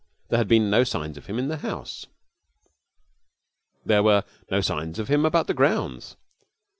[0.29, 2.07] There had been no signs of him in the house.
[3.85, 6.17] There were no signs of him about the grounds.